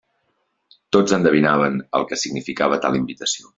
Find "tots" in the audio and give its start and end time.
0.95-1.13